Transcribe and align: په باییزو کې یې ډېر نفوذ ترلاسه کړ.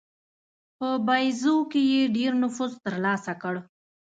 په 0.77 0.87
باییزو 1.07 1.55
کې 1.71 1.81
یې 1.91 2.01
ډېر 2.17 2.31
نفوذ 2.43 2.71
ترلاسه 2.85 3.33
کړ. 3.41 3.55